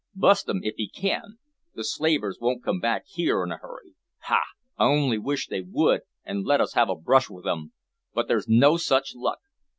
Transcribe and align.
Bu'st 0.15 0.49
'em 0.49 0.61
if 0.63 0.79
'ee 0.79 0.87
can. 0.89 1.37
The 1.75 1.83
slavers 1.83 2.39
won't 2.41 2.63
come 2.63 2.79
back 2.79 3.05
here 3.05 3.43
in 3.43 3.51
a 3.51 3.57
hurry. 3.57 3.93
Ha! 4.21 4.39
I 4.75 4.83
only 4.85 5.19
wish 5.19 5.45
they 5.45 5.61
would, 5.61 6.01
an' 6.25 6.41
let 6.43 6.59
us 6.59 6.73
have 6.73 6.89
a 6.89 6.95
brush 6.95 7.29
with 7.29 7.45
'em. 7.45 7.73
But 8.11 8.27
there's 8.27 8.47
no 8.49 8.77
such 8.77 9.13
luck. 9.15 9.41